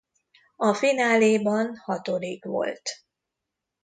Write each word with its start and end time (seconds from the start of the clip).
A 0.55 0.73
fináléban 0.73 1.77
hatodik 1.77 2.45
volt. 2.45 2.89